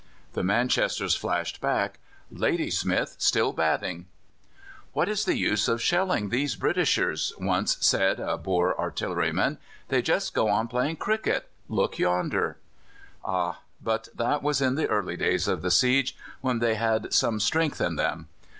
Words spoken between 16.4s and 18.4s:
they had some strength in them.